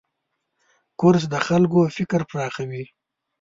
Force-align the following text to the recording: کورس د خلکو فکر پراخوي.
کورس 0.99 1.23
د 1.33 1.35
خلکو 1.47 1.79
فکر 1.97 2.21
پراخوي. 2.29 2.83